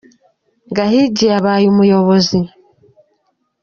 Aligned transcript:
Gahigi 0.75 1.25
yabaye 1.31 1.65
umuyobozi. 1.73 2.39